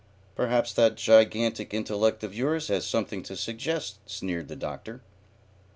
"Perhaps 0.33 0.73
that 0.73 0.95
gigantic 0.95 1.75
intellect 1.75 2.23
of 2.23 2.33
yours 2.33 2.69
has 2.69 2.87
something 2.87 3.21
to 3.21 3.35
suggest," 3.37 3.99
sneered 4.07 4.47
the 4.47 4.55
Doctor. 4.55 5.03